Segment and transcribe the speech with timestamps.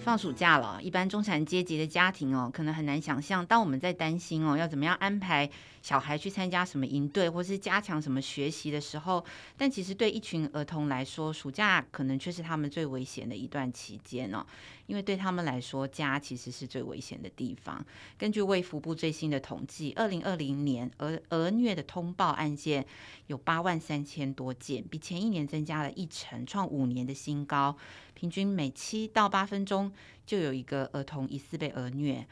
[0.00, 5.48] 放暑假了，一般中产阶级的家庭哦，可能很难想象，当我们在担心哦，要怎么样安排
[5.80, 9.24] 小孩去参加什么营队，或是加强什么学习的时候，
[9.56, 14.44] 但其实对一群儿童来说，暑假可能却是他们最危险的一段期间哦，
[14.86, 17.84] 因为对他们来说，家其实是最危险的地方。
[18.18, 22.84] 根据卫福部最新的统计，二零二零年儿儿虐的通报案件
[23.26, 27.76] 有八万三千多件，比前一年增加了一成，创五年的新高。
[28.22, 29.90] 平均每七到八分钟
[30.24, 32.24] 就有一个儿童疑似被儿虐，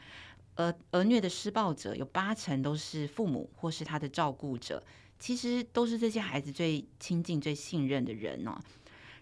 [0.55, 4.81] 而儿虐的施暴者有八成都是父母或是他的照顾者，
[5.19, 8.57] 其实都是这些孩子最亲近、最信任的人哦。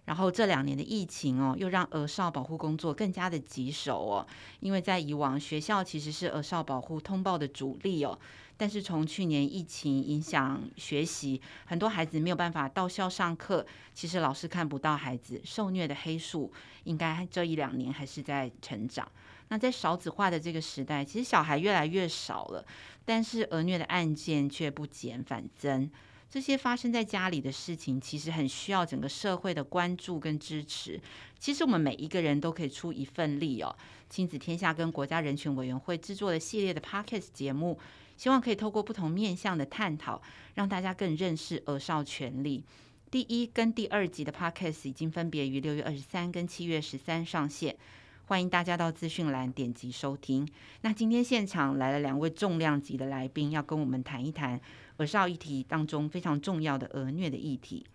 [0.05, 4.28] 然后这两年的疫情哦，又让儿少保护工作更加的棘手哦，
[4.59, 8.20] 因为在以往学校其实是儿少保护通报的主力哦。
[8.60, 13.66] 但是从去年疫情影响学习，很多孩子没有办法到校上课。
[13.94, 16.52] 其实老师看不到孩子受虐的黑数，
[16.84, 19.10] 应该这一两年还是在成长。
[19.48, 22.66] 那在少子化的这个时代，其实小孩越来越少了，
[23.06, 25.90] 但是儿虐的案件却不减反增。
[26.30, 31.00] 这些发生在家里的事情，其实很需要整个社会的关注跟支持。
[31.40, 33.74] 其实我们每一个人都可以出一份力哦。
[34.10, 37.80] 亲子天下跟国家人权委员会制作的系列的 Podcast 节目。
[38.20, 40.22] 希望可以透过不同面向的探讨，
[40.56, 42.62] 让大家更认识儿少权利。
[43.09, 47.78] 第一跟第二集的 Podcast 已经分别于六月二十三跟七月十三上线，
[48.25, 50.45] 欢迎大家到资讯栏点击收听。
[50.81, 54.59] 那今天现场来了两位重量级的来宾，要跟我们谈一谈
[54.97, 57.86] 儿少议题当中非常重要的儿虐的议题。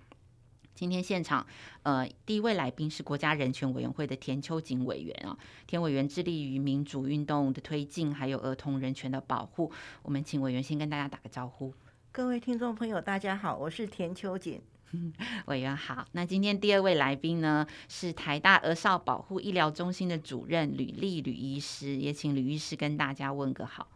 [0.74, 1.46] 今天现场，
[1.84, 9.70] 呃，第一位来宾是国家人权委员会的田秋瑾委员啊，田委员致力于民主运动的推进，还有儿童人权的保护。
[10.02, 11.72] 我们请委员先跟大家打个招呼。
[12.10, 14.60] 各位听众朋友，大家好，我是田秋瑾。
[15.46, 16.06] 委员好。
[16.12, 23.88] 那今天第二位来宾呢，是台大儿少保护医疗中心的主任吕丽吕医师，也请吕医师跟大家问个好。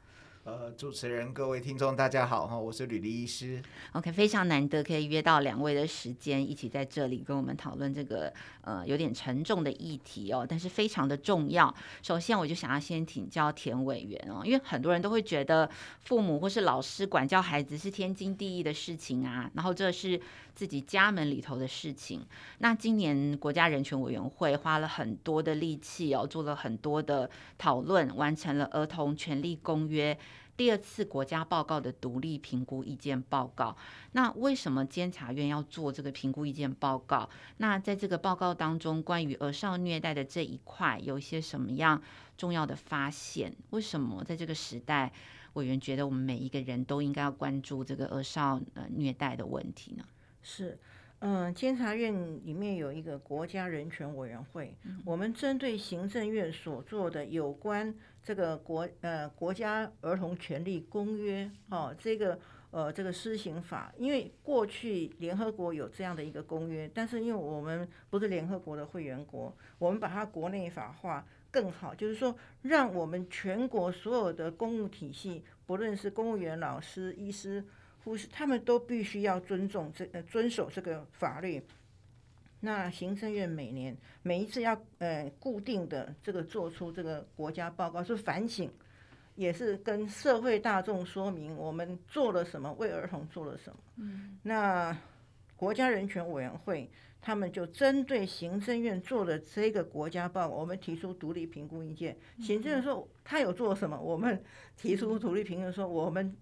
[0.49, 3.63] 呃，主持人、各位听众，大家好哈，我是吕丽医师。
[3.93, 8.33] OK，非常难得可以约到两位的时间，一起在这里跟我们讨论这个
[8.63, 11.75] 呃有点沉重的议题哦，但是非常的重要。
[12.03, 15.69] 首先，我就想要先请教田委员哦，因为很多人都会觉得
[16.01, 20.19] 父母或是老师管教孩子是天经地义的事情啊，然后这是
[20.55, 22.25] 自己家门里头的事情。
[22.61, 27.29] 那今年国家人权委员会花了很多的力气哦，做了很多的
[27.59, 30.19] 讨论，完成了儿童权利公约。
[30.59, 33.77] 第二次国家报告的独立评估意见报告，
[34.11, 37.31] 那为什么监察院要做这个评估意见报告？
[37.59, 42.03] 那在这个报告当中，关于儿少虐待的这一块，有一些什么样
[42.37, 43.55] 重要的发现？
[43.71, 45.13] 为什么在这个时代，
[45.53, 50.05] 委员觉得我们每一个人都应该要关注这个儿少呃虐待的问题呢？
[50.43, 50.77] 是。
[51.21, 52.15] 嗯，监察院
[52.47, 54.73] 里面有一个国家人权委员会，
[55.05, 57.93] 我们针对行政院所做的有关
[58.29, 62.39] 这个国呃国家儿童权利公约哦，这个
[62.71, 77.65] 呃这个施行法，因为过去联合国有这样的一个公约，但是因为我们不是联合国的会员国，我们把它国内法化更好，就是说让我们全国所有的公务体系，不论是公务员、老师、医师。
[78.05, 81.63] 护士，他们都必须要尊重这呃遵守这个法律。
[82.61, 88.69] 那行政院每年每一次要呃固定的这个做出这个国家报告，是反省，
[89.37, 93.79] 也是跟社会大众说明我们做了什么，为儿童做了什么。
[93.97, 94.39] 嗯。
[94.43, 94.97] 那
[95.57, 102.17] 国家人权委员会他们就针对行政院做的这个国家报告，我们提出独立评估意见。
[102.41, 104.43] 行政院说他有做什么，我们
[104.77, 106.37] 提出独立评论说我们。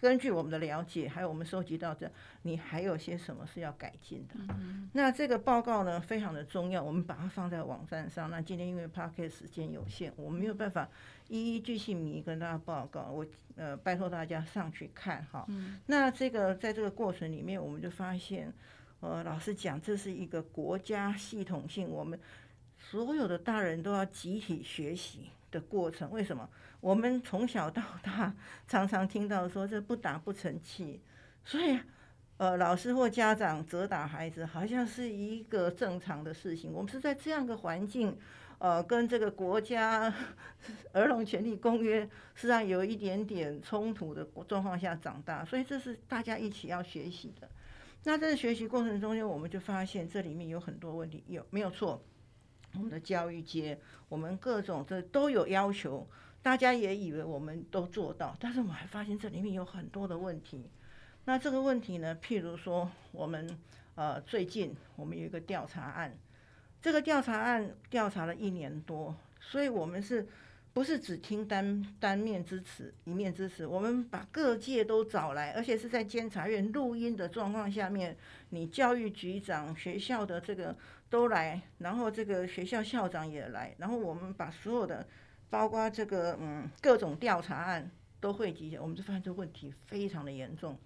[0.00, 2.10] 根据我们的了解，还有我们收集到的，
[2.42, 4.34] 你还有些什么是要改进的？
[4.50, 8.30] 嗯、那这个报告呢，非常的重要，我们把它放在网站上。
[8.30, 10.88] 那今天因为 Podcast 时间有限，我们没有办法
[11.28, 13.02] 一一具细迷跟大家报告。
[13.10, 13.26] 我
[13.56, 15.44] 呃拜托大家上去看哈。
[15.48, 18.52] 嗯、那这个在这个过程里面，我们就发现，
[19.00, 22.18] 呃，老实讲，这是一个国家系统性，我们
[22.78, 26.10] 所有的大人都要集体学习的过程。
[26.10, 26.48] 为什么？
[26.80, 28.34] 我们从小到大
[28.66, 31.00] 常常听到说，这不打不成器，
[31.44, 31.78] 所以
[32.36, 36.72] 呃，老师或家长责打孩子好像是一个正常的事情。
[36.72, 38.16] 我们是在这样的环境，
[38.58, 40.12] 呃，跟这个国家
[40.92, 42.02] 儿童权利公约
[42.34, 47.48] 实际上有一点点冲突的状况下长大，所以这是大家一起要学习的。
[48.04, 52.04] 那在学习过程中间，我们就发现这里面有很多问题，有没有错？
[52.76, 53.78] 我们的教育界，
[54.08, 56.06] 我们各种这都有要求，
[56.42, 60.68] 大家也以为我们都做到，但是我们还发现这里面有很多的问题。
[61.24, 63.58] 那这个问题呢，譬如说，我们
[63.94, 66.16] 呃最近我们有一个调查案，
[66.82, 70.28] 这个调查案调查了一年多，所以我们是
[70.72, 73.66] 不是只听单单面之词，一面之词？
[73.66, 78.16] 我们把各界都找来，而且是在监察院录音的状况下面，
[78.50, 80.76] 你教育局长、学校的这个。
[81.08, 85.06] 都来，然后这个学校校长也来，然后我们把所有的，
[85.48, 90.76] 包括这个嗯各种调查案都汇集起来，我们就发现这个问题非常的严重。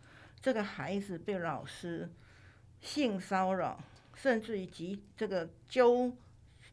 [0.41, 2.11] 这个孩子被老师
[2.81, 3.83] 性骚扰，
[4.15, 6.13] 甚至于及这个揪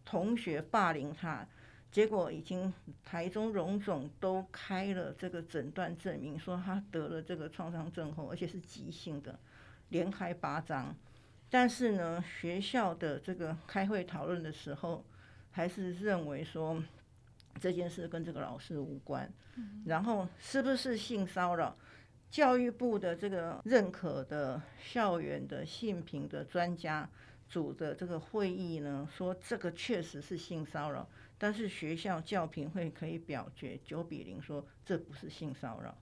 [0.03, 1.47] 同学霸凌他，
[1.89, 2.73] 结果已经
[3.03, 9.39] 台中荣总都开了这个诊断证明，说他得了这个创伤症候，而且是急性的，
[9.89, 10.93] 连开八张。
[11.49, 15.05] 但是呢，学校的这个开会讨论的时候，
[15.51, 16.83] 还是认为说
[17.59, 19.31] 这件事跟这个老师无关。
[19.85, 21.75] 然后是不是性骚扰？
[22.29, 27.09] 教育部的这个认可的校园的性平的专家
[27.47, 31.07] 组的这个会议呢，说这个确实是性骚扰，
[31.37, 35.97] 但是学校教评会可以表决九比零，说这不是性骚扰。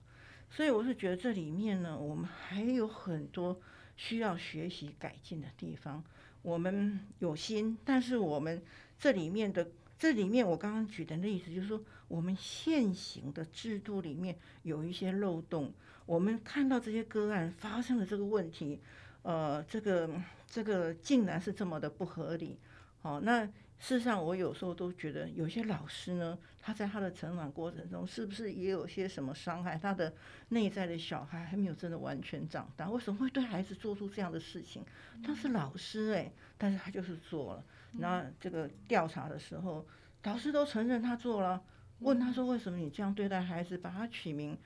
[0.50, 3.60] 所以我是觉得这里面呢，我们还有很多。
[3.96, 6.02] 需要学习改进的地方，
[6.42, 8.62] 我们有心，但是我们
[8.98, 15.72] 这里面的这里面，我刚刚举的例子就是说，我们现行的制度里面有一些漏洞。
[16.04, 18.78] 我们看到这些个案发生了这个问题，
[19.22, 20.08] 呃，这个
[20.46, 22.58] 这个竟然是这么的不合理，
[23.00, 23.48] 好，那。
[23.78, 29.76] 事实上，我有时候都觉得，有些老师呢，他在他的成长过程中，是不是也有些什么伤害？
[29.76, 30.12] 他的
[30.48, 34.84] 内在的小孩还没有真的完全长大，为什么会对孩子做出这样的事情？
[35.22, 37.64] 他是老师哎，但是他就是做了。
[37.92, 39.86] 那这个调查的时候，
[40.22, 41.62] 导师都承认他做了，
[42.00, 43.76] 问他说：“为什么你这样对待孩子？
[43.76, 44.58] 把他取名，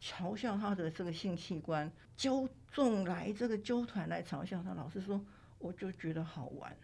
[0.00, 5.24] 嘲笑他的这个性器官，纠众来这个纠团来嘲笑他。”老师说
[5.58, 6.76] ：“我就觉得好玩。”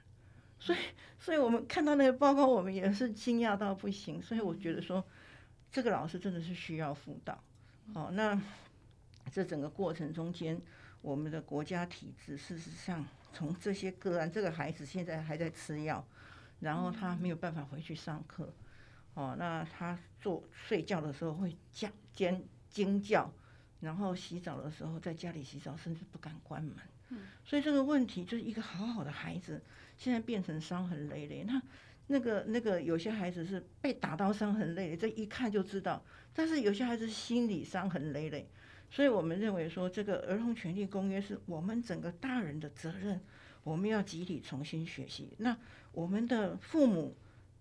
[0.60, 0.78] 所以，
[1.18, 4.20] 所以我们看到那个报告，我们也是惊讶到不行。
[4.20, 5.04] 所以我觉得说，
[5.70, 7.42] 这个老师真的是需要辅导。
[7.94, 8.40] 好，那
[9.30, 10.60] 这整个过程中间，
[11.00, 16.06] 我们的国家体制事实上，从这些个案，这个孩子现在还在吃药，
[16.60, 18.52] 然后他没有办法回去上课。
[19.14, 23.32] 哦，那他做睡觉的时候会叫尖惊叫，
[23.80, 26.76] 然后洗澡的时候在家里洗澡，甚至不敢关门。
[27.44, 29.62] 所以这个问题就是一个好好的孩子，
[29.98, 31.44] 现在变成伤痕累累。
[31.44, 31.60] 那
[32.06, 36.02] 那个那个有些孩子是被打到伤痕累累，这一看就知道。
[36.32, 38.48] 但是有些孩子心理伤痕累累，
[38.88, 43.20] 所以我们认为说，这个儿童权利公约是我们整个大人的责任，
[43.62, 45.34] 我们要集体重新学习。
[45.38, 45.54] 那
[45.92, 47.14] 我们的父母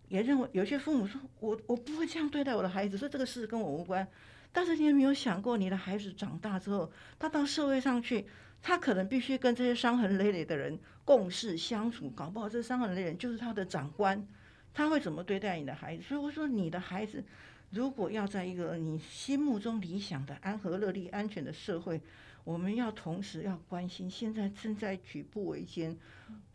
[0.07, 4.07] 也认为，有些父母说我我不会这样对待我的孩子，说这个事跟我无关。
[4.53, 8.25] 但是你有没有想过，你的孩子长大之后，他到社会上去？
[8.59, 14.27] 他可能必须跟这些伤痕累累的人共事相处，搞不好这三个人的人就是他的长官，
[14.73, 16.03] 他会怎么对待你的孩子？
[16.03, 17.23] 所以我说，你的孩子
[17.69, 22.01] 如果要在一个你心目中理想的安和乐利、安全的社会，
[22.43, 25.97] 我们要同时要关心现在正在举步维艰、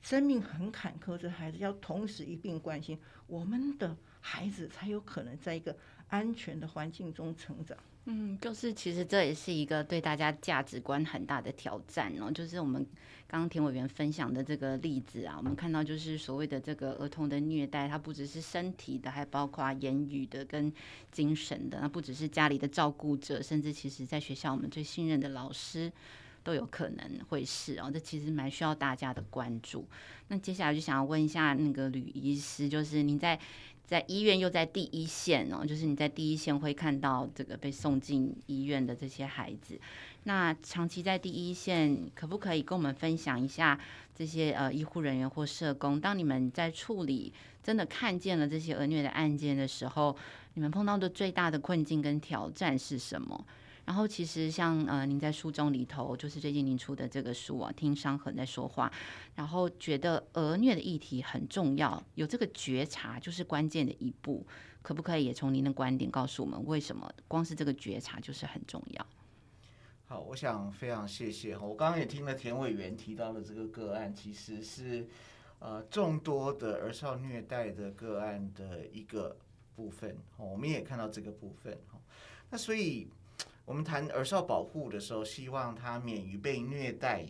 [0.02, 5.74] 生命很坎坷这孩子，要同时一并关心我们的孩子，才有可能在一个
[6.08, 7.74] 安全的环境中成长。
[8.06, 12.32] 嗯，就是其实这也是一个对大家价值观很大的挑战哦。
[12.32, 12.84] 就是我们
[13.28, 20.72] 刚刚田委员分享的这个例子啊，我们看到就是所谓的这个儿童的虐待，它不只是身体的，还包括言语的跟
[21.12, 21.78] 精神的。
[21.80, 25.92] 那不只是家里的照顾者，甚至其实在学校我们最信任的老师
[26.42, 27.88] 都有可能会是哦。
[27.88, 29.86] 这其实蛮需要大家的关注。
[30.26, 33.38] 那接下来就想要问一下那个吕医师，就是您在。
[33.92, 39.78] 在医院又在第一线哦，就是你在第一线会看到这个被送进医院的这些孩子。
[40.22, 43.78] 那长期在第一线，可不可以跟我们分享一下
[44.14, 47.30] 这些呃医护人员或社工，当你们在处理
[47.62, 50.16] 真的看见了这些儿虐的案件的时候，
[50.54, 53.44] 你们碰到的最大的困境跟挑战是什么？
[53.84, 58.90] 然后其实像呃，您在书中里头，就是最近您出的这个书啊，听伤痕在说话，
[59.34, 64.46] 然后觉得儿虐的议题很重要，有这个觉察就是关键的一步，
[64.82, 69.06] 可不可以也从您的观点告诉我们，为什么光是这个觉察就是很重要？
[70.06, 75.08] 好，我想非常谢谢，我刚刚也听了田委员提到的这个个案，其实是
[75.58, 79.36] 呃众多的儿少虐待的个案的一个
[79.74, 81.76] 部分，我们也看到这个部分，
[82.48, 83.08] 那所以。
[83.64, 87.24] 我们谈儿少保护的时候，希望他免于被虐待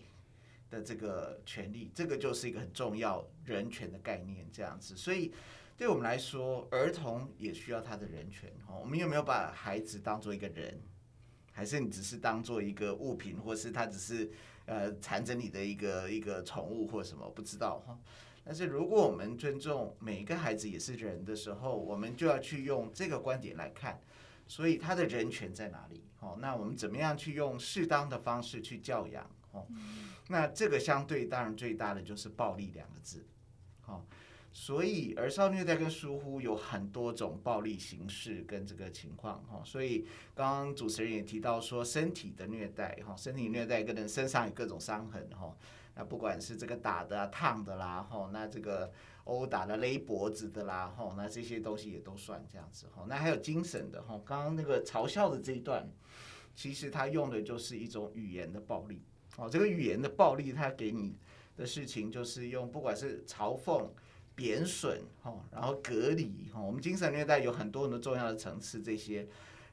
[0.70, 4.96] 的这个权利，这个就是一个很重要人权的概念，这样子。
[4.96, 5.32] 所以
[5.76, 8.50] 对我们来说，儿童也需要他的人权。
[8.66, 10.80] 哦，我们有没有把孩子当做一个人，
[11.52, 14.30] 还是你只是当做一个物品，或是他只是
[14.64, 17.28] 呃缠着你的一个一个宠物或什么？
[17.28, 17.98] 不知道哈。
[18.42, 24.00] 但是如果我们尊重每一个孩子也是人的时候，我们就要去用这个观点来看。
[24.52, 26.04] 所以他的人权在哪里？
[26.20, 29.26] 哦，那我们怎么样去用适当的方式去教养？
[29.52, 29.66] 哦，
[30.28, 33.24] 那这个相对当然最大的就是暴力两个字。
[33.86, 34.04] 哦，
[34.52, 39.42] 所以儿少虐待跟疏忽有很多种暴力形式跟这个情况。
[39.44, 45.56] 哈，所以刚刚主持人也提到说，身体的虐待，哈，身体虐待跟人身上有各种伤痕，哈，
[45.94, 48.90] 那不管是这个打的啊、烫的啦，吼，那这个。
[49.24, 55.88] 殴打的、勒脖子的啦，吼，那这些东西也都算这样子，吼，那还有精神的，吼，刚刚那个嘲笑的这一段，
[56.56, 59.00] 其实他用的就是一种语言的暴力，
[59.36, 61.16] 哦，这个语言的暴力，他给你
[61.56, 63.88] 的事情就是用不管是嘲讽、
[64.34, 69.24] 贬损，吼，然后隔离，吼，我们精神虐待有很多很多重要的层次，这些，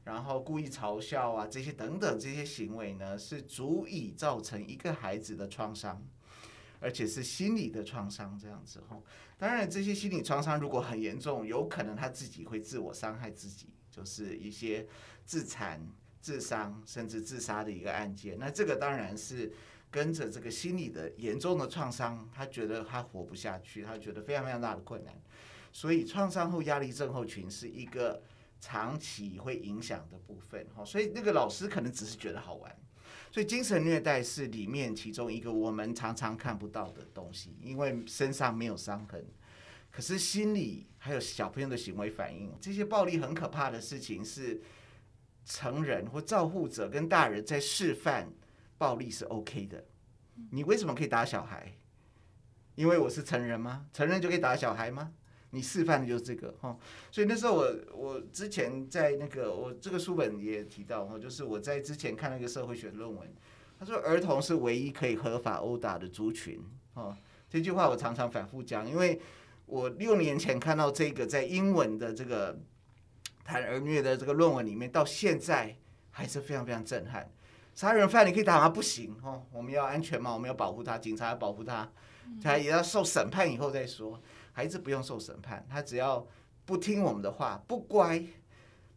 [0.09, 6.03] 然后故意嘲笑啊，这些等等这些行为呢，是足以造成一个孩子的创伤。
[6.81, 8.97] 而且是心理的创伤，这样子哈。
[9.37, 14.87] 当然，这些心理创伤如果很严重，有可能他自己会自我伤害自己，就是一些
[15.25, 15.85] 自残、
[16.21, 18.39] 自伤甚至自杀的一个案件。
[18.39, 19.51] 那这个当然是
[19.91, 25.13] 跟着这个心理的严重的创伤，他觉得他活不下去，他觉得非常非常大的困难。
[25.73, 28.23] 所以，创伤后压力症候群是一个
[28.59, 30.83] 长期会影响的部分哈。
[30.83, 32.75] 所以，那个老师可能只是觉得好玩。
[33.31, 39.23] 所以精神虐待是里面其中一个我们常常看不到的东西，因为身上没有伤痕，
[39.91, 44.59] 可是心理还有小朋友的行为反应，这些暴力很可怕的事情是
[45.45, 48.33] 成人或照护者跟大人在示范
[48.79, 49.85] 暴力是 OK 的。
[50.51, 51.77] 你为什么可以打小孩？
[52.73, 53.85] 因为我是成人吗？
[53.93, 55.13] 成人就可以打小孩吗？
[55.51, 56.77] 你示范的就是这个哈，
[57.11, 63.27] 所以那时候我我之前在那个我这个书本也提到哈，就是我在之前看那个社会学论文，
[63.79, 66.63] 他说儿童是唯一可以合法殴打的族群
[66.93, 67.17] 哦，
[67.49, 69.19] 这句话我常常反复讲，因为
[69.65, 72.59] 我六年前看到这个在英文的这个
[73.43, 75.75] 谈儿虐的这个论文里面，到现在
[76.11, 77.27] 还是非常非常震撼。
[77.73, 78.69] 杀人犯你可以打吗？
[78.69, 81.89] 不行哦，我们要安全嘛，我们要保护他，警察要保护他，
[82.43, 84.21] 他也要受审判以后再说。
[84.51, 86.27] 孩子不用受审判，他只要
[86.65, 88.23] 不听我们的话，不乖，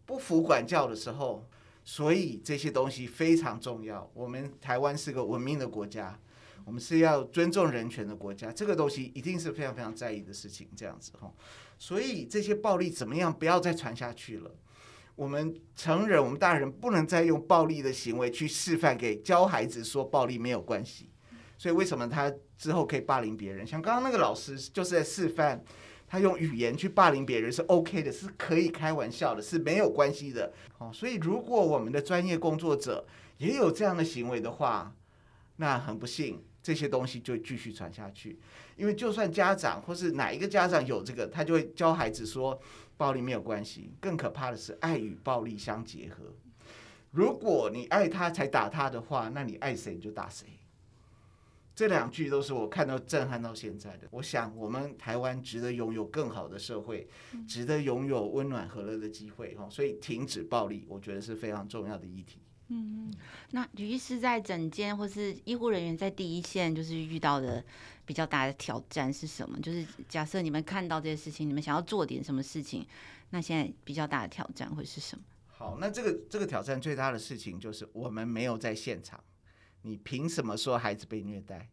[0.05, 1.47] 不服管教的时候，
[1.85, 4.11] 所以这些东西非常重要。
[4.15, 6.19] 我们台湾是个文明的国家，
[6.65, 10.69] 我们是要尊重人权的国家，这个东西一定是非常非常在意的事情。
[10.77, 11.33] 这样子哈，
[11.79, 14.51] 所以这些暴力怎么样，不要再传下去了。
[15.15, 21.11] 我们成人，我们大人不能再用暴力的行为去示范给教孩子说暴力没有关系。
[21.63, 22.29] 所以为什么他
[22.59, 23.65] 之后可以霸凌别人？
[23.65, 25.63] 像刚刚那个老师就是在示范，
[26.09, 30.53] 他用语言去霸凌别人是 OK 的，是可以开玩笑的，是没有关系的。
[30.79, 33.07] 哦，所以如果我们的专业工作者
[33.39, 34.93] 也有这样的行为的话，
[35.59, 38.41] 那很不幸，这些东西就继续传下去。
[38.75, 42.61] 因为就算家长或是哪一个家长有这个，他就会教孩子说
[42.97, 43.95] 暴力没有关系。
[44.01, 46.25] 更可怕的是爱与暴力相结合。
[47.13, 50.49] 如果你爱他才打他的话，那你爱谁你就打谁。
[51.75, 54.07] 这两句都是我看到震撼到现在的。
[54.11, 57.09] 我想，我们台湾值得拥有更好的社会，
[57.49, 59.67] 值得拥有温暖和乐的机会哈。
[59.71, 62.41] 所以，停止暴力，我觉得是非常重要的议题。
[62.69, 63.13] 嗯，
[63.51, 67.65] 那吕医师在诊间或是医护人员在第一线，就是遇到的
[68.05, 69.59] 比较大的挑战是什么？
[69.61, 72.87] 就是假设你们看到这些事情，你们想要做点什么事情，
[73.31, 75.25] 那现在比较大的挑战会是什么？
[75.49, 79.23] 好，那这个这个挑战最大的事情就是我们没有在现场。
[79.83, 81.69] 你凭什么说孩子被虐待？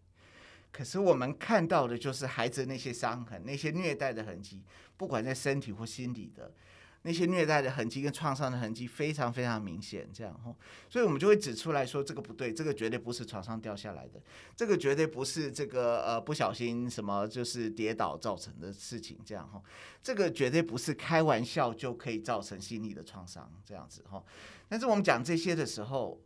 [0.72, 4.62] 可是我们看到的就是孩子那些伤痕，那些虐待的痕迹，
[4.98, 6.54] 不管在身体或心理的
[7.02, 10.08] 那些虐待的痕迹跟创伤的痕迹，非常非常明显。
[10.14, 10.56] 这样吼，
[10.88, 14.22] 所以我们就会指出来说，这个不对，这个绝对不是床上掉下来的，
[14.56, 19.18] 这个绝对不是这个呃不小心什么就是跌倒造成的事情。
[19.26, 19.64] 这样吼，
[20.04, 23.52] 这个绝对不是开玩笑就可以造成心理的创伤。
[23.66, 24.24] 这样子吼，
[24.68, 26.22] 但是我们讲这些的时候。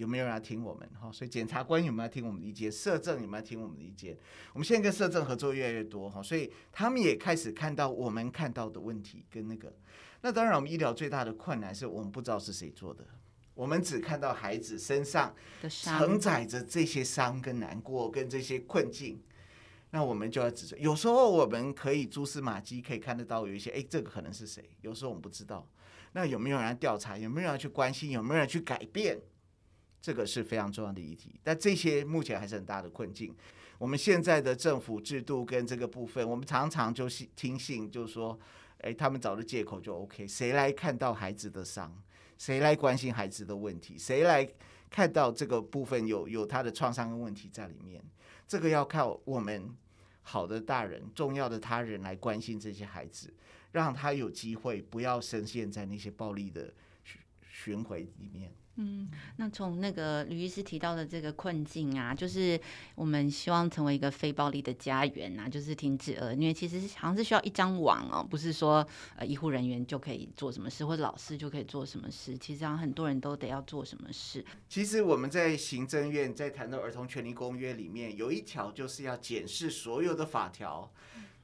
[0.00, 0.88] 有没有人来听我们？
[0.98, 2.72] 哈，所以检察官有没有听我们的意见？
[2.72, 4.16] 社政有没有听我们的意见？
[4.54, 9.70] 我们现在跟社政合作越来越多，哈，所以他们也开始看到我们看到的问题跟那个。
[10.22, 13.04] 那当然，我们医疗最大的困难是我们不知道是谁做的，
[13.52, 15.34] 我们只看到孩子身上
[15.68, 19.22] 承载着这些伤跟难过跟这些困境。
[19.90, 20.76] 那我们就要指责。
[20.78, 24.64] 有时候我们可以蛛丝马迹可以看得到有一些，哎，这个可能是谁？
[24.80, 25.68] 有时候我们不知道。
[26.12, 27.18] 那有没有人来调查？
[27.18, 28.10] 有没有人去关心？
[28.10, 29.20] 有没有人去改变？
[30.00, 31.38] 这个是非常重要的议题。
[31.42, 33.34] 但这些目前还是很大的困境。
[33.78, 38.38] 我们现在的政府制度跟这个部分，我们常常就是听信，就是说，
[38.78, 41.90] 哎，他们找的借口就 OK，谁来看到孩子的伤？
[42.36, 43.96] 谁来关心孩子的问题？
[43.96, 44.46] 谁来
[44.90, 48.02] 看到这个部分有有他的创伤跟问题在里面？
[48.46, 49.74] 这个要靠我们
[50.22, 53.32] 好的大人、重要的他人来关心这些孩子，
[53.72, 56.72] 让他有机会不要深陷在那些暴力的
[57.42, 58.52] 循环里面。
[58.82, 59.06] 嗯，
[59.36, 62.58] 那从那个吕医师提到的这个困境啊，就是
[62.94, 74.42] 我们希望成为一个非暴力的家园啊，就是停止儿虐，其实好像是需要一张网哦，不是说呃医护人员就可以做什么事，或者老师就可以做什么事，其实好像很多人都得要做什么事。
[74.66, 80.90] 其实我们在行政院在谈到儿童权利公约里面，有一条就是要检视所有的法条。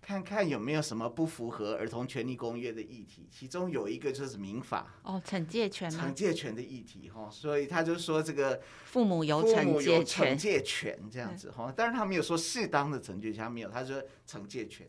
[0.07, 4.95] 看看有没有什么不符合儿童权利公约的议题，其中有一个就是民法。
[5.03, 14.87] 哦，惩戒权，惩戒权的议题哈，所以他就说这个父母有惩戒权，惩戒权这样子哈，当然他没有说适当的惩戒权，他没有，他说惩戒权，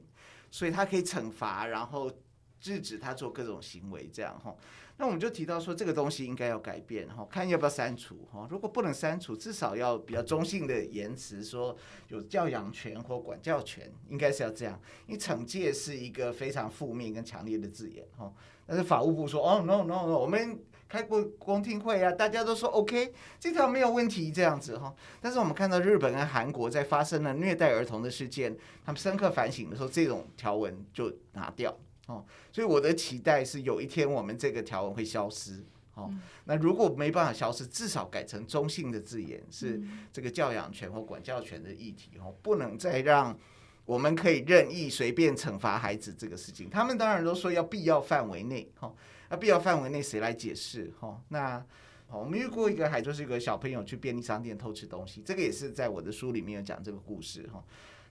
[0.51, 2.11] 所以他可以惩罚，然后
[2.59, 4.55] 制止他做各种行为这样哈。
[4.99, 8.47] 那我们就提到说，这个东西应该要改变哈，看要不要删除哈。
[8.49, 11.77] 如果不能删除，至少要比较中性的言辞，说
[12.07, 14.79] 有教养权或管教权，应该是要这样。
[15.05, 18.33] 因为惩戒是一个非常负面跟强烈的字眼哈。
[18.65, 24.93] 但是法务部说，哦，no no no，我们开过公听会啊，大家都说 OK，这条没有问题这样子哈。
[25.21, 31.77] 但是我们看到日本跟韩国在发生了虐待儿童的事件，他们深刻反省的时候，这种条文就拿掉。
[32.07, 35.63] 哦，所以我的期待是有一天我们这个条文会消失。
[35.93, 36.13] 哦，
[36.45, 39.81] 那如果没办法消失，至少改成中性的字眼，是
[40.13, 42.11] 这个教养权或管教权的议题。
[42.19, 43.35] 哦，不能再让
[43.83, 46.69] 我们可以任意随便惩罚孩子这个事情。
[46.69, 48.71] 他们当然都说要必要范围内。
[48.75, 48.93] 哈，
[49.27, 50.93] 那必要范围内谁来解释？
[50.99, 51.65] 哈，那
[52.09, 57.49] 我们遇过一个，还就是一个小朋友去便利商店偷吃东西，这个也是在我的书里面有讲这个故事。
[57.51, 57.63] 哈，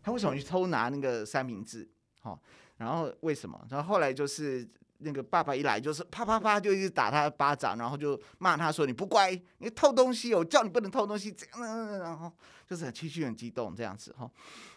[0.02, 1.88] 他为什么去偷拿那个三明治？
[2.20, 2.36] 哈。
[2.76, 3.60] 然后为什么？
[3.70, 4.66] 然后后来就是
[4.98, 12.32] 那个爸爸一来，就是啪啪啪就一直打他巴掌，然后就骂他说：“你不乖，你偷东西，我叫你不能偷东西。”这样，然后
[12.66, 14.30] 就是很情绪很激动这样子哈。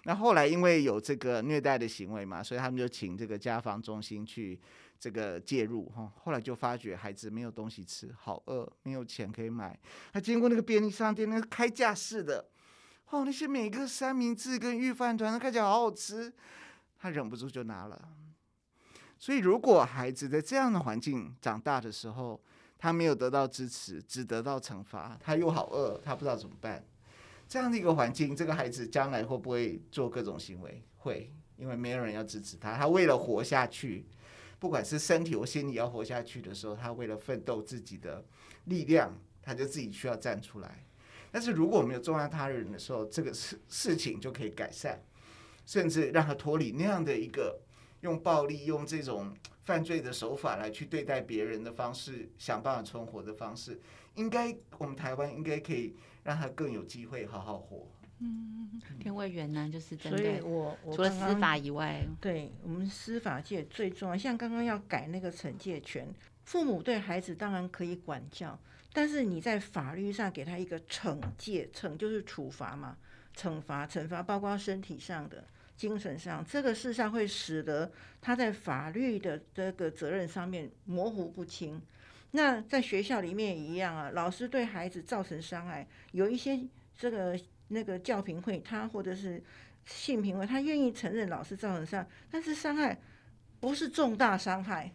[0.04, 4.60] 那后来因为有这个虐待的行为嘛，所以他们就请这个家防中心去
[5.00, 6.12] 这个介入哈。
[6.24, 9.78] 后来就发觉孩子没有东西吃，好饿，没有钱可以买。
[10.12, 12.46] 他经过那个便利商店，那个开架式的，
[13.10, 16.34] 哦，那些每个三明治跟御饭团，看起来好好吃。
[17.00, 18.10] 他忍不住就拿了，
[19.18, 22.40] 所以如果孩子在这样的环境长大的时候，
[22.78, 26.86] 他没有得到支持，只得到惩罚，他又好饿，他不知道怎么办。
[27.48, 30.84] 这样的一个环境，这个孩子将来会不会做各种行为？
[30.98, 32.76] 会，因为没有人要支持他。
[32.76, 34.06] 他为了活下去，
[34.60, 38.24] 不管是身体或心理要活下去的时候，他为了奋斗自己的
[38.66, 40.86] 力量，他就自己需要站出来。
[41.32, 45.02] 但是如果没有重要他人的时候，这个事事情就可以改善。
[45.70, 47.56] 甚至让他脱离那样的一个
[48.02, 49.32] 用暴力、用这种
[49.66, 53.80] 犯罪的手法来去对待别人的方式，想办法存活的方式，
[54.16, 57.88] 应该我们台湾应该可以让他更有机会好好活。
[58.18, 66.12] 嗯，田委员呢，就是针对，我除了司法以外，对我们司法界最重要，像刚刚要改那个惩戒权，
[66.46, 68.58] 父母对孩子当然可以管教，
[68.92, 72.98] 但是你在法律上给他一个惩戒，惩就是处罚嘛，
[73.38, 75.46] 惩罚惩罚包括身体上的。
[75.80, 77.90] 精神上，这个事实上会使得
[78.20, 81.82] 他在法律的这个责任上面模糊不清。
[82.32, 86.60] 那在学校里面也一样啊，老师对孩子造成伤害，有一些
[86.98, 87.40] 这个
[87.70, 89.42] 那个教评会，他或者是
[89.86, 93.00] 性评会，他愿意承认老师造成伤害，但是伤害
[93.62, 94.94] 不是重大伤害，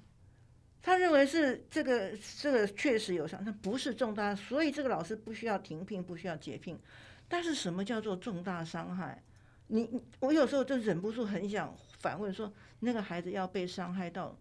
[0.83, 6.79] 他认为是这个这个确实有伤，但不是重大，所以这个老师不需要停聘，不需要解聘。
[7.27, 9.23] 但是什么叫做重大伤害？
[9.75, 14.39] 你我有时候就忍不住很想反问说，那个孩子要被伤害到，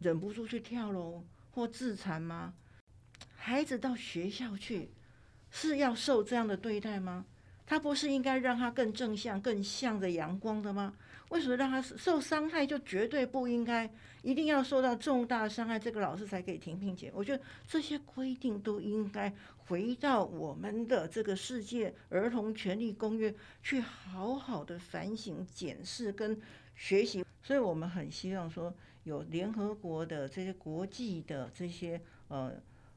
[0.00, 2.54] 忍不住去跳楼或自残吗？
[3.36, 4.90] 孩子到学校去
[5.48, 7.24] 是要受这样的对待吗？
[7.64, 10.94] 他不是应该让他更正向、更向着阳光的吗？
[11.30, 13.90] 为什么让他受伤害就绝对不应该？
[14.22, 17.10] 一定要受到重大伤害，这个老师才可以停聘解？
[17.14, 26.38] 我觉得这些规定都应该回到我们的这个世界儿童权利公约去，好好的反省、检视跟
[26.74, 27.24] 学习。
[27.42, 32.52] 所以我们很希望说，有联合国的这些国际的这些呃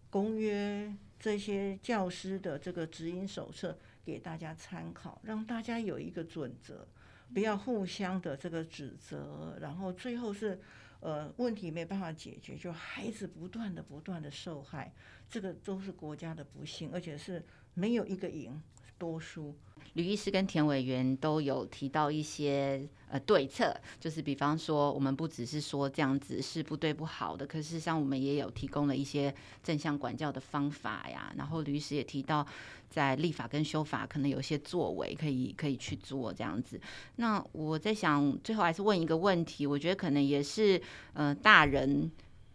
[0.10, 6.88] 公约，这些教师的这个指引手册给大家参考，让大家有一个准则。
[7.34, 10.60] 不要互相的这个指责，然后最后是，
[11.00, 14.94] 呃，问题没办法解决，就孩子不断的不断的受害，
[15.30, 18.62] 这个都是国家的不幸，而且是没有一个赢。
[19.02, 19.56] 多输。
[19.96, 31.34] 吕医师跟田委员都有提到一些呃对策，就是比方说，我们不只是说这样子是不对不好的，可是像我们也有提供了一些正向管教的方法呀。
[31.36, 32.46] 然后吕医师也提到，
[32.90, 36.80] 在立法跟修法可能有些作为可以可以去做这样子。
[37.18, 42.10] 那我在想，最后还是问一个问题，我觉得可能也是呃大人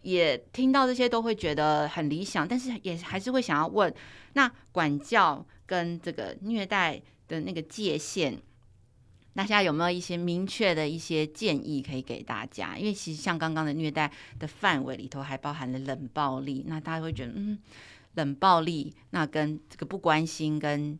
[0.06, 3.92] 也听到这些都会觉得很理想，但是也还是会想要问，
[4.34, 8.38] 那管教跟这个虐待的那个界限，
[9.34, 12.78] 大家有没有一些明确的一些建议可以给大家？
[12.78, 17.58] 因为其实像刚刚的虐待的范围里头还包含了冷暴力，那大家会觉得，嗯，
[18.14, 20.96] 冷暴力那跟这个不关心、跟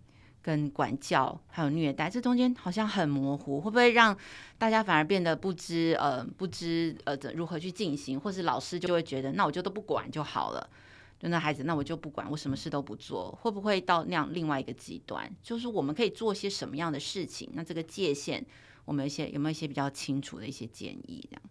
[0.46, 4.16] 跟管教还有虐待，这中间好像很模糊，会不会让
[4.56, 10.70] 大家反而变得不知呃不知呃如何去进行，或是老师就会觉得，那我就都不管就好了。
[11.18, 15.28] 就那孩子，那我就不管，我什么事都不做，会不会到那样另外一个极端？
[15.42, 17.50] 就是我们可以做些什么样的事情？
[17.54, 18.46] 那这个界限，
[18.85, 21.26] 我们有一些有没有一些比较清楚的一些建议？
[21.28, 21.42] 这样。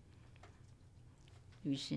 [1.63, 1.95] 于是，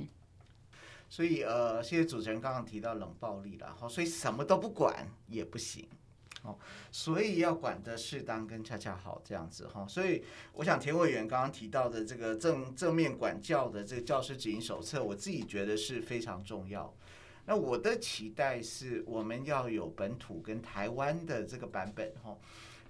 [1.08, 5.87] 所以呃，谢谢主持人刚刚提到冷暴力了，好，所以什么都不管也不行，
[6.92, 9.87] 所以要管得适当跟恰恰好这样子哈。
[9.88, 16.94] 所以我想田委员刚刚提到的这个正正面管教的这个教师指引手册，我自己觉得是非常重要。
[17.46, 22.37] 那我的期待是，我们要有本土跟台湾的这个版本哈，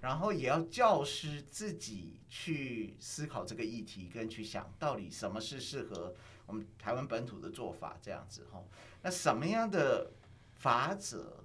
[0.01, 6.13] 然后也要教师自己去思考这个议题，跟去想到底什么是适合
[6.45, 8.61] 我们台湾本土的做法这样子哈。
[9.01, 10.11] 那什么样的
[10.55, 11.37] 法则？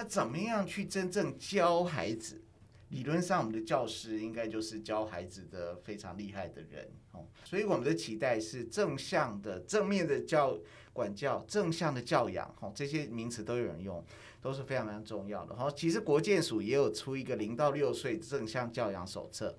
[0.00, 2.40] 那怎么样去真正教孩子？
[2.88, 7.26] 理论上，我们的教师应该就是教孩子的非常厉害的人哦。
[7.44, 10.58] 所以我们的期待是正向的、正面的教。
[10.92, 14.04] 管教、正向的教养，哦，这些名词都有人用，
[14.42, 15.54] 都是非常非常重要的。
[15.54, 19.56] 哈，其实国健署也有出一个零到六岁正向教养手册，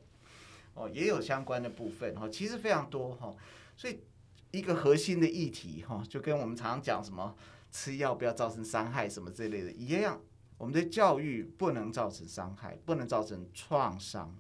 [0.74, 3.34] 哦，也有相关的部分，哈，其实非常多，哈。
[3.78, 4.02] 所以
[4.52, 7.34] 一个核心的议题，哈，就跟我们常常讲什么
[7.72, 10.22] 吃药不要造成伤害什么这类的一样，
[10.62, 14.32] 我们的教育不能造成伤害，不能造成创伤。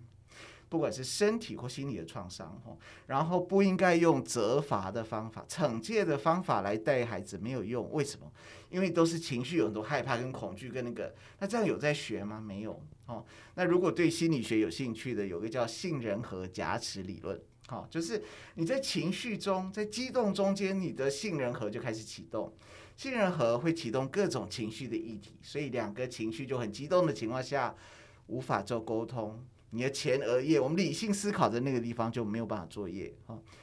[0.69, 7.91] 不管是身体或心理的创伤哦，然后不应该用责罚的方法、惩戒的方法来带孩子，没有用。
[7.91, 8.31] 为什么？
[8.69, 12.39] 因为都是情绪，有很多害怕跟恐惧跟那个，那这样有在学吗？
[12.39, 12.79] 没有。
[13.07, 18.21] 哦，那如果对心理学有兴趣的，有个叫杏仁核夹持理论，好，就是
[18.55, 22.51] 你在情绪中，在激动中间，你的杏仁核就开始启动，
[22.97, 27.73] 杏仁核会启动各种情绪的议题，所以两个情绪就很激动的情况下，
[28.27, 29.41] 无法做沟通。
[29.69, 33.13] 你的前额叶，我们理性思考的那个地方就没有办法作业，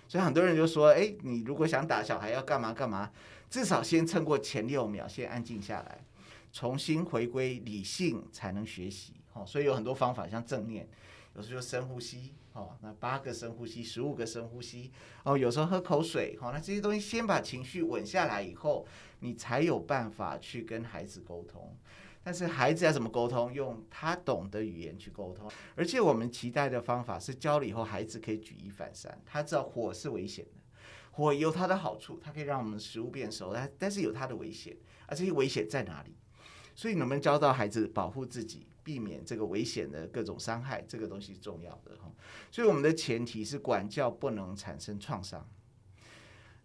[0.08, 3.12] 所以很多人就说，哎，你如果想打小孩要干嘛干嘛，
[3.50, 6.02] 至少先撑过前六秒，先安静下来，
[6.50, 9.12] 重新回归理性才能学习，
[9.44, 10.88] 所以有很多方法，像正念，
[11.38, 14.90] 有时候深呼吸，哦那八个深呼吸，十五个深呼吸，
[15.22, 18.84] 哦，有时候喝口水，哦那这些东西先把情绪稳下来以后，
[19.20, 21.76] 你才有办法去跟孩子沟通。
[22.24, 23.52] 但是孩子要怎么沟通？
[23.52, 29.16] 用他懂的语言去沟通，而且我们期待的方法是教了以后，孩子可以举一反三。
[29.24, 30.60] 他知道火是危险的，
[31.12, 36.16] 火有它的好处，它可以让我们食物变熟，但但是有它的危险，而这些危险在哪里？
[36.74, 40.82] 所以能不能教到孩子保护自己，避免这个危险的各种伤害？
[40.88, 42.10] 这个东西是重要的哈。
[42.50, 45.46] 所以我们的前提是管教不能产生创伤。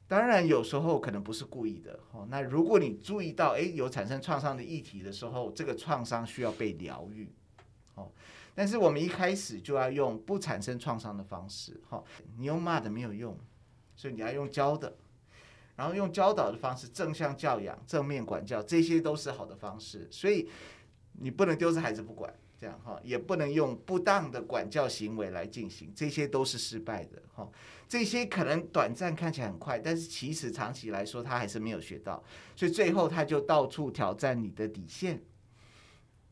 [0.07, 2.25] 当然，有时候可能不是故意的哦。
[2.29, 7.29] 那如果你注意到，诶，有产生创伤的议题的时候，这个创伤需要被疗愈，
[7.95, 8.09] 哦。
[8.55, 12.01] 但是我们一开始就要用不产生创伤的方式，哈。
[12.37, 13.37] 你用骂的没有用，
[13.97, 14.95] 所以你要用教的，
[15.75, 20.07] 然后用教导的方式，正向教养、正面管教，这些都是好的方式。
[20.09, 20.47] 所以
[21.13, 27.49] 你不能丢着孩子不管，这样哈，也不能用不当的管教行为来进行，这些都是失败的，哈。
[27.87, 32.23] 这些可能短暂看起来很快，但是其实长期来说他还是没有学到，
[32.55, 35.21] 所以最后他就到处挑战你的底线，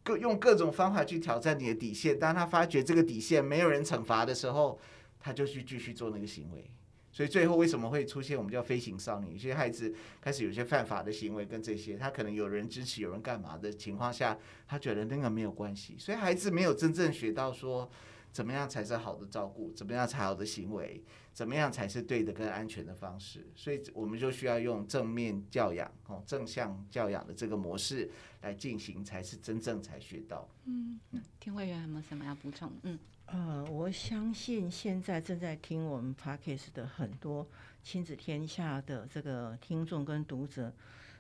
[0.04, 2.18] 各用各种方法去挑战你的底线。
[2.18, 4.80] 当他发觉这个底线没有人惩罚的时候，
[5.20, 6.68] 他就去继续做那个行为。
[7.12, 9.34] 所以最后为什么会出现我们叫飞行少女？
[9.34, 15.96] 有些孩子开始有些犯法的行为，跟这些他可能有人支持、有人干嘛的情况下，他觉得那个没有关系。
[16.00, 17.90] 所以孩子没有真正学到说。
[18.34, 19.74] 怎么样才是好的照顾？
[19.74, 21.04] 怎么样才好的行为？
[21.34, 23.46] 怎么样才是对的跟安全的方式？
[23.56, 30.48] 所以我们就需要用正面教养、哦正向教养的这个模式来进行，才是真正才学到。
[30.64, 30.98] 嗯，
[31.42, 32.72] 听委员有没有什么要补充？
[32.84, 32.98] 嗯，
[33.34, 37.48] 呃，我相信现在正在听我们 Podcast 的很多
[37.82, 40.74] 亲子天下的这个听众跟读者，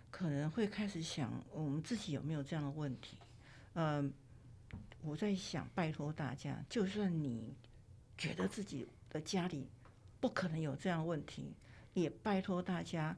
[0.10, 3.16] 可能会开始想，我们自己有没有这样的问题？
[3.76, 4.12] 嗯，
[5.02, 7.56] 我在想，拜托大家，就算你
[8.18, 9.70] 觉得自己的家里
[10.20, 11.56] 不可能有这样问题，
[11.94, 13.16] 也拜托大家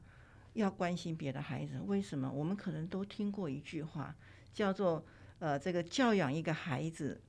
[0.52, 1.80] 要关心别的孩子。
[1.80, 2.30] 为什么？
[2.30, 4.14] 我们可能都听过一句话，
[4.52, 5.04] 叫做
[5.40, 7.20] “呃，这个教养一个孩子，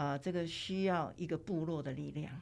[0.00, 2.32] 啊、这个需要一个部落的力量。”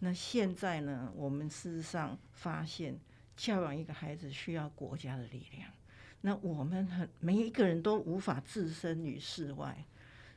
[0.00, 2.98] 那现在呢，我们事实上发现，
[3.36, 5.68] 教养一个孩子需要国家的力量。
[6.22, 9.84] 那我们很每一个人都无法置身于事外，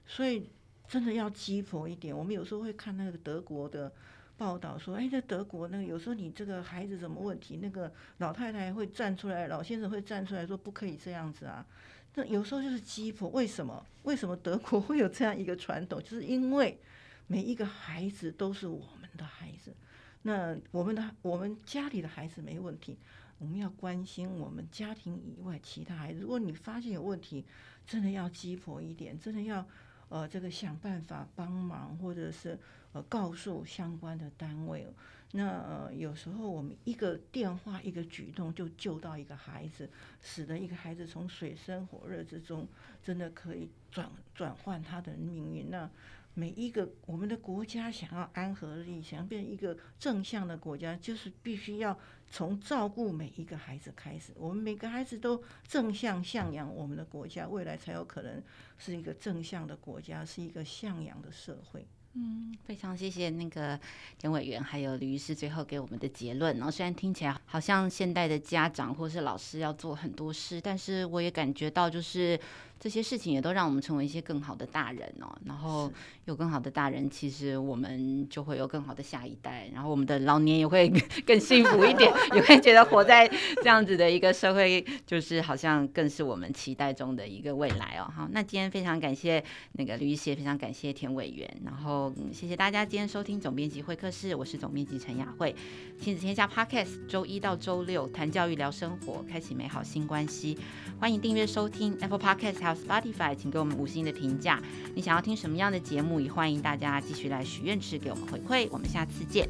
[0.05, 0.49] 所以
[0.87, 2.15] 真的要鸡婆一点。
[2.15, 3.91] 我们有时候会看那个德国的
[4.35, 11.65] 报道说，哎，在德国那个有时候你这个孩子什么问题，那个老太太会站出来，老先生会站出来说不可以这样子啊。
[12.15, 13.85] 那有时候就是鸡婆，为什么？
[14.03, 16.01] 为什么德国 会有这样一个传统？
[16.01, 16.79] 就是因为
[17.27, 19.75] 每一个孩子都是我们的孩子，
[20.21, 22.97] 那我们的我们家里的孩子没问题，
[23.37, 26.21] 我们要关心我们家庭以外其他孩子。
[26.21, 27.43] 如果你发现有问题，
[27.85, 29.67] 真的要鸡婆一点，真的要
[30.07, 32.57] 呃这个想办法帮忙，或者是
[32.93, 34.87] 呃告诉相关的单位。
[35.31, 39.89] 那呃有时候我们一个电话一个举动就救到一个孩子，
[40.21, 42.67] 使得一个孩子从水深火热之中
[43.03, 45.69] 真的可以转转换他的命运。
[45.69, 45.89] 那。
[46.37, 51.97] 每一个我们的国家想要安和利，想要变成一个正向的国家，就是必须要
[52.29, 54.33] 从照顾每一个孩子开始。
[54.35, 58.43] 我们每个孩子都正向向养我们的国家，未来才有可能
[58.77, 61.87] 是一个正向的国家，是一个向阳的社会。
[62.15, 63.79] 嗯，非常谢谢那个
[64.17, 66.55] 田委员还有吕医师最后给我们的结论。
[66.57, 72.39] 然后虽然听起来好像现代的家长或是老师要做很多事，但是我也感觉到就是。
[72.79, 75.91] 这些事情也都让我们成为一些更好的大人哦，然后
[76.25, 80.91] 有更好的大人，其实我们就会有更好的下一代，然后我们的老年也会
[81.25, 83.27] 更幸福一点，也会觉得活在
[83.63, 88.11] 这样子的一个社会，就是好像更是我们期待中的一个未来哦。
[88.13, 95.55] 好，那今天非常感谢那个吕医师，非常感谢田委员，然后谢谢大家今天收听总编辑会客室，我是总编辑陈雅慧，
[95.99, 100.57] 亲子天下 Podcast，周一到周六谈教育聊生活，开启美好新关系，
[100.99, 102.64] 欢迎订阅收听 Apple Podcast。
[102.65, 104.59] 还有 Spotify，请给我们五星的评价。
[104.95, 106.19] 你想要听什么样的节目？
[106.19, 108.67] 也欢迎大家继续来许愿池给我们回馈。
[108.71, 109.47] 我们下次见，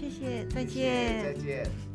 [0.00, 1.91] 谢谢，再见，再见。